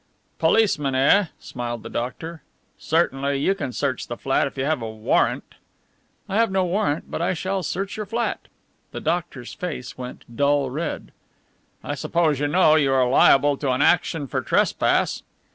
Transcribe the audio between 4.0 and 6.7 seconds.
the flat if you have a warrant." "I have no